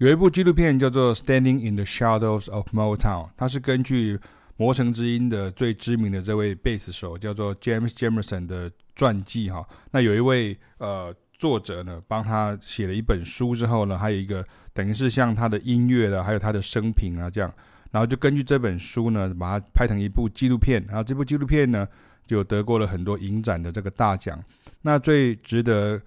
[0.00, 4.18] 有一部纪录片叫做《Standing in the Shadows of Motown》，它是根据
[4.56, 9.62] 魔城之音的最知名的这位贝斯手叫做 James Jamerson 的传记哈。
[9.90, 14.42] 那有一位呃作者呢，帮他写了一本书之后呢，还有一个
[14.72, 17.52] 等于是像他的音乐的，还有他的生平啊这样，
[17.90, 20.82] 然后就根据这本书呢，把它拍成一部纪录片。
[20.88, 21.86] 然后这部纪录片呢，
[22.26, 24.42] 就得过了很多影展的这个大奖。
[24.80, 26.00] 那最值得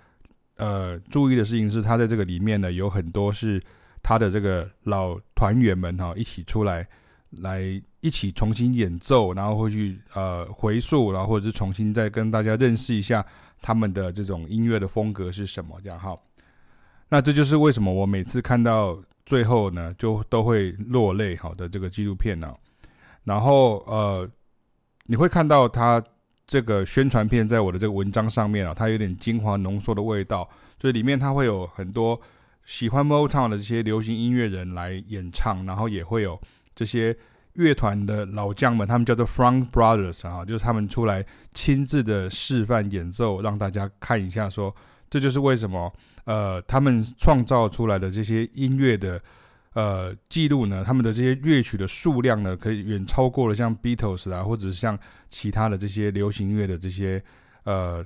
[0.57, 3.61] 呃注意的事情是，他在这个里面呢，有很多是。
[4.03, 6.85] 他的这个老团员们哈，一起出来，
[7.29, 13.25] 来一起重新演奏，然后会去呃回溯，然后或者是重新再跟大家认识一下
[13.61, 16.13] 他们的这种音乐的风格是什么这样哈。
[17.07, 22.53] 那这就是为什么我每次看到最后呢，就都会落泪好的这个纪录片呢。
[23.23, 24.29] 然后呃，
[25.05, 26.03] 你会看到他
[26.45, 32.19] 这个宣传片在我的这个文章上面啊，它有点精华浓缩的味道，所以里面它会有很多。
[32.65, 36.39] 喜欢 Motown 的这些流行音乐人来演唱，然后也会有
[36.73, 37.15] 这些
[37.53, 44.73] 乐团的老将们，他们叫做 Front Brothers 啊，就是他们出来亲自的示范演奏，让大家看一下说，
[45.09, 45.93] 这就是为什么
[46.23, 49.21] 呃他们创造出来的这些音乐的
[49.73, 54.97] 呃记录呢，他们的这些乐曲的数量呢，可以远超过了像 Beatles 啊，或者是像
[55.29, 57.21] 其他的这些流行乐的这些
[57.65, 58.03] 呃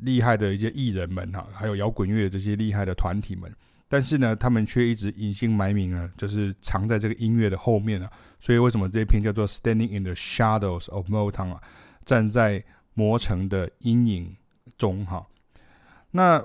[0.00, 3.54] 厉害的一些艺人们哈，还有摇滚乐这些厉害的团体们。
[3.94, 8.10] 但是呢，他们却一直隐姓埋名了，就是藏在这个音乐的后面啊。
[8.40, 11.62] 所以为什么这一篇叫做《Standing in the Shadows of Motown》啊？
[12.04, 12.64] 站在
[12.94, 14.36] 魔城的阴影
[14.76, 15.24] 中哈。
[16.10, 16.44] 那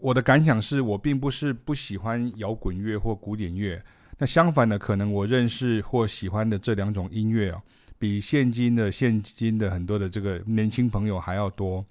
[0.00, 3.80] 我的感想是我并不是不喜欢摇滚乐或古典乐，
[4.18, 7.62] 那相反的，可能我认识或喜欢的这两种音乐啊，
[7.96, 11.86] 比现今的现今的很多的这个年轻朋友还要多。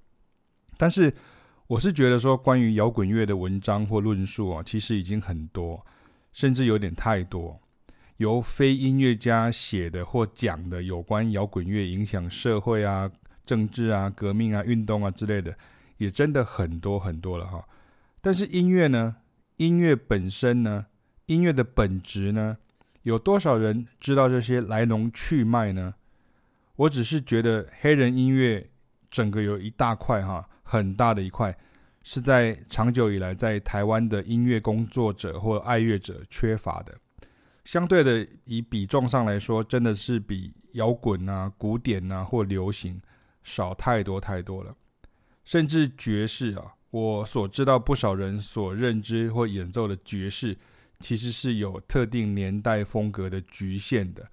[0.76, 1.14] 但是。
[1.68, 5.86] 我是觉得说，关于摇滚乐的文章或论述啊，其实已经很多，
[6.32, 7.60] 甚至有点太多。
[8.16, 13.12] 由非音乐家写的或讲的有关摇滚乐影响社会啊、
[13.46, 15.58] 政治啊、革命啊、运动啊之类的，
[15.98, 17.68] 也真的很多很多了哈。
[18.22, 19.18] 但是音乐呢？
[19.58, 20.86] 音乐本身呢？
[21.26, 22.58] 音乐的本质呢？
[23.04, 25.96] 有多少人知道这些来龙去脉呢？
[26.78, 28.70] 我只是觉得黑人音乐
[29.10, 30.48] 整个有一大块哈。
[30.70, 31.58] 很大的一块，
[32.04, 36.94] 是在长久以来在台湾的音乐工作者或爱乐者缺乏的。
[37.64, 43.02] 相对的，以比重上来说，真的是比摇滚啊、古典啊或流行
[43.46, 44.76] 少太多太多了。
[45.46, 50.58] 甚至爵士啊，我所知道不少人所认知或演奏的爵士，
[51.00, 54.30] 其实是有特定年代风格的局限的。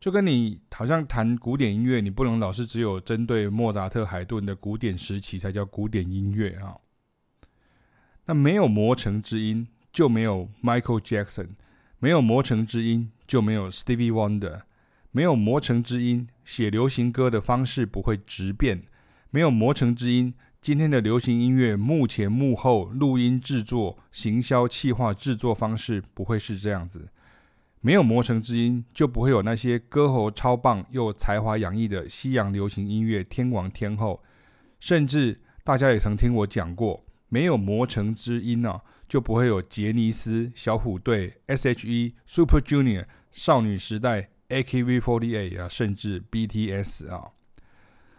[0.00, 6.74] 就跟你好像谈古典音乐，你不能老是只有针对莫扎特、海顿的古典时期才叫古典音乐啊。
[8.24, 11.48] 那没有魔城之音，就没有 Michael Jackson；
[11.98, 14.62] 没有魔城之音，就没有 Stevie Wonder；
[15.10, 18.78] 没有魔城之音，写流行歌的方式不会直变；
[19.28, 20.32] 没有魔城之音，
[20.62, 27.10] 今天的流行音乐幕前幕后录音制作、行销企划制作方式不会是这样子。
[27.82, 34.22] 没有魔城之音，就不会有那些歌喉超棒又才华洋溢的西洋流行音乐天王天后。
[34.78, 47.30] 甚至大家也曾听我讲过，没有魔城之音呢、啊，就不会有杰尼斯、小虎队、S.H.E、Super Junior、少女时代、A.K.B.48 啊，甚至 B.T.S 啊。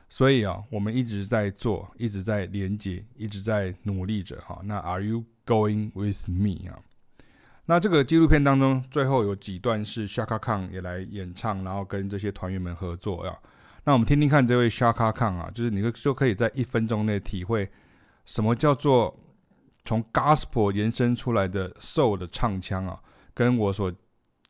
[0.09, 4.59] 所以啊，我们一直在做，一直在连接，一直在努力着哈。
[4.65, 6.81] 那 Are you going with me 啊？
[7.71, 13.33] 那这个纪录片当中，最后有几段是 Shaka Khan 也来演唱，然后跟这些团员们合作啊。
[13.85, 17.71] 那我们听听看这位 Shaka Khan 啊，就是你就可以在一分钟内体会
[18.25, 19.17] 什么叫做
[19.85, 22.99] 从 Gospel 延伸出来的 Soul 的唱腔啊，
[23.33, 23.89] 跟我所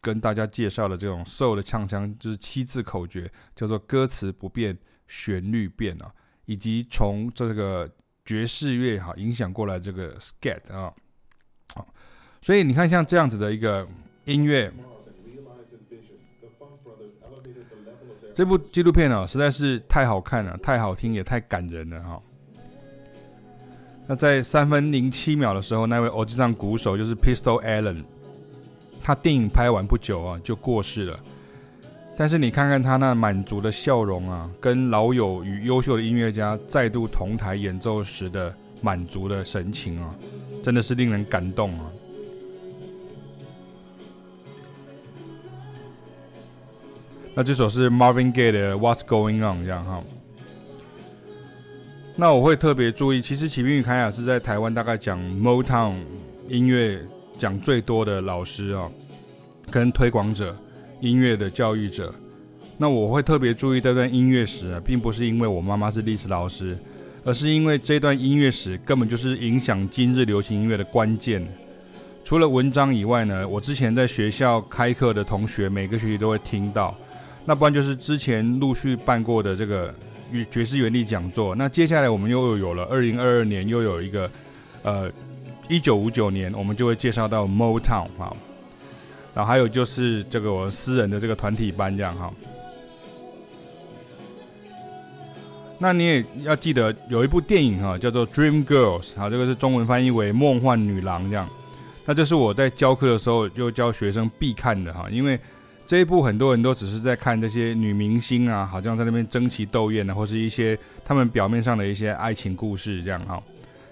[0.01, 4.75] 跟大家介绍的这种 Soul 的唱腔，就是七字口诀，叫做歌词不变，
[5.07, 6.11] 旋律变啊，
[6.45, 7.87] 以及从这个
[8.25, 10.91] 爵士乐哈影响过来这个 Scat 啊。
[12.41, 13.87] 所以你看，像这样子的一个
[14.25, 14.71] 音乐，
[18.33, 22.19] 这部纪录片啊，实在是太好看了，太好听，也太感人了哈。
[24.07, 28.03] 那在三分零七秒的时候，那位欧吉桑鼓手就是 Pistol Allen，
[29.03, 31.19] 他电影拍完不久啊就过世了。
[32.17, 38.51] 但是你看看他那满足的笑容啊，跟老友与优秀的音乐家再度同台演奏时的
[38.81, 40.15] 满足的神情啊，
[40.63, 41.85] 真的是令人感动啊。
[47.33, 50.03] 那这首是 Marvin Gaye 的 What's Going On 这样哈。
[52.17, 55.95] 那我会特别注意，其实启明与凯雅是在台湾大概讲 Motown
[56.49, 56.99] 音乐
[57.39, 58.91] 讲最多的老师啊，
[59.71, 60.55] 跟推广者、
[60.99, 62.13] 音乐的教育者。
[62.77, 66.77] 那我会特别注意这段音乐史啊，并不是因为我妈妈是历史老师，
[67.23, 71.47] 而是因为这段音乐史根本就是影响今日流行音乐的关键。
[72.25, 76.93] 除了文章以外呢，我之前在学校开课的同学，每个学期都会听到。
[77.45, 79.93] 那不然就是之前陆续办过的这个
[80.31, 81.55] 爵爵士原理讲座。
[81.55, 84.31] 那接下来我们又有了二零二二年又有一个，
[84.83, 85.11] 呃，
[85.67, 88.35] 一九五九年我们就会介绍到 Motown 哈。
[89.33, 92.31] 然后还有就是这个私人的这个团体班这样哈。
[95.79, 101.49] 那你也要记得有一部电影哈，叫做 Dream Girls 哈，这个是中文翻译为梦幻女郎这样。
[102.05, 105.39] 那这是我在教课的时候就教学生必看的哈，因为
[105.91, 113.43] 这一部很多人都只是在看这些女明星啊，好像在那边争奇斗艳的，或是一些他们表面上的一些爱情故事这样哈。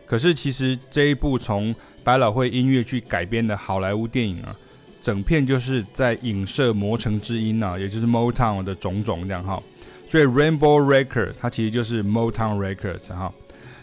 [0.06, 4.56] 可是其实这一部从百老汇音乐剧改编的好莱坞电影啊，
[5.02, 9.62] 整片就是在影射魔城之音啊，也就是 Motown 的种种这样哈。
[10.08, 13.30] 所以 Rainbow Records 它其实就是 Motown Records 哈。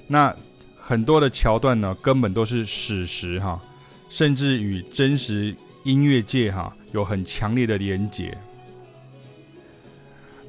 [0.06, 0.34] 那
[0.74, 3.60] 很多的桥段呢，根本都是史实哈。
[4.08, 5.54] 甚至与真实
[5.84, 8.36] 音乐界哈有很强烈的连结。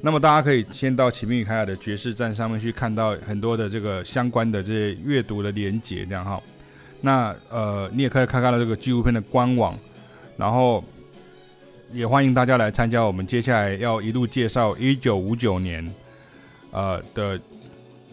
[0.00, 6.42] 那么大家可以先到启明与凯尔的爵士站上面去看到很多的这个相关的这些阅读的连结，这样哈。
[7.02, 9.78] 那呃，你也可以看看到这个纪录片的官网，
[10.38, 10.82] 然后
[11.92, 15.94] 也欢迎大家来参加我们接下来要一路介绍一九五九年
[16.70, 17.38] 呃的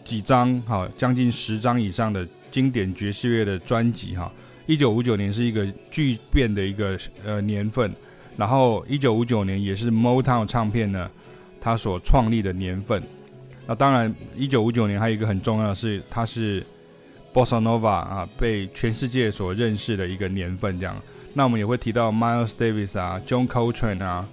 [0.04, 4.30] 几张哈，将近十张以上的经典爵士乐的专辑哈。
[4.66, 7.94] 一九五九年是一个巨变的一个呃年份，
[8.36, 11.10] 然后一九五九年也是 Motown 唱片呢，
[11.60, 13.02] 它所创立的年份。
[13.66, 16.64] 那当然，一九五九年还有一个很重要的是，它是
[17.32, 20.78] Bossa Nova 啊，被全世界所认识的一个年份。
[20.78, 20.96] 这样，
[21.34, 24.28] 那我们也会提到 Miles Davis 啊，John Coltrane 啊，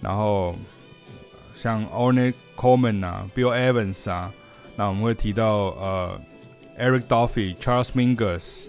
[0.00, 0.54] 然后
[1.54, 4.32] 像 Orne Coleman 啊，Bill Evans 啊，
[4.76, 5.46] 那我们会提到
[5.78, 6.20] 呃
[6.78, 8.66] Eric Dolphy、Charles Mingus。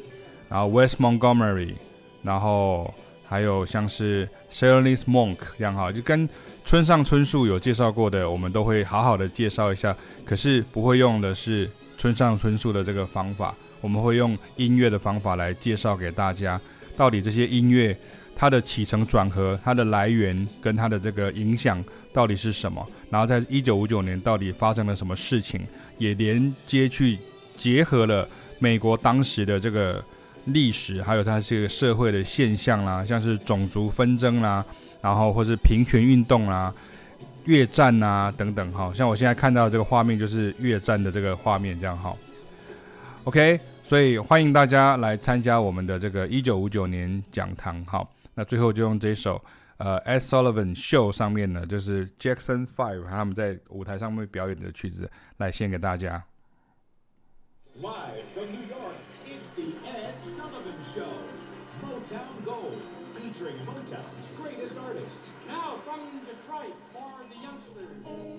[0.48, 1.74] 然后 West Montgomery，
[2.22, 2.94] 然后
[3.28, 6.30] 还有像是 Thelonious Monk 这样哈，就跟
[6.64, 9.96] 村上春树有介绍过的，我们都会好好的介绍一下。
[10.24, 16.60] 可是不会用的是村上春树的这个方法，我们会用音乐的方法来介绍给大家，
[16.96, 17.98] 到底这些音乐
[18.36, 21.84] 它的起承转合、它的来源跟它的这个影响
[22.14, 22.86] 到底是什么？
[23.10, 25.62] 然后在一九五九年到底发生了什么事情，
[25.98, 27.20] 也连接去
[27.56, 28.28] 结合了
[28.60, 30.04] 美国当时的这个。
[30.46, 34.66] 历史还有它这个社会的现象啦，像是种族纷争啦，
[35.02, 36.74] 然后或是平权运动啦、
[37.46, 42.16] 越战啊等等，哈，像我现在看到这个画面就是越战的这个画面，这样哈。
[43.24, 49.44] OK，所以欢迎大家来参加我们的这个一九五九年讲堂，好，那最后就用这首
[49.78, 50.36] 呃，S.
[50.36, 56.24] Sullivan Show 上面呢，就是 Jackson Five 他们在舞台上面表演的曲子来献给大家。
[62.06, 62.82] Motown Gold,
[63.16, 65.32] featuring Motown's greatest artists.
[65.48, 68.35] Now from Detroit for the youngsters.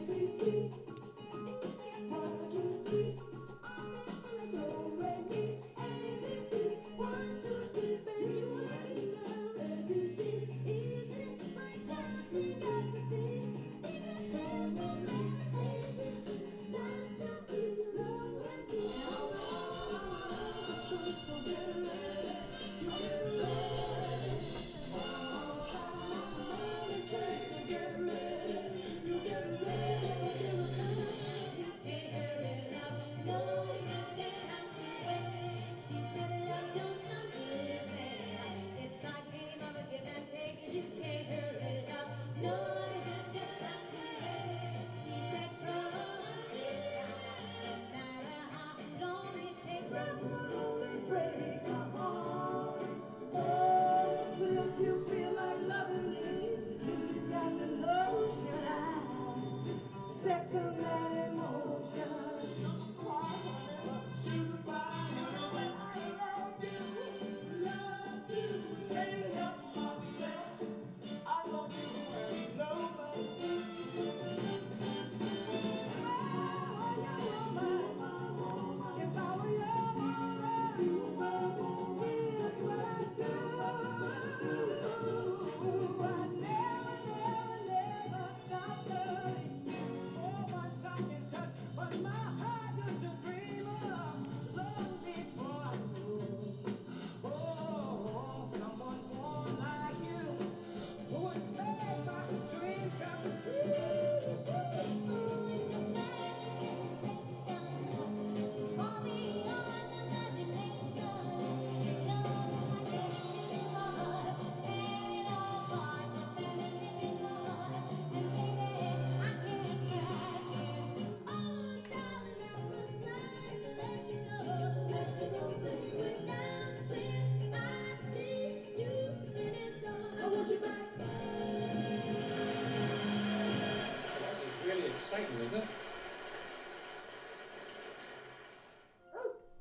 [60.27, 62.86] second that emotion.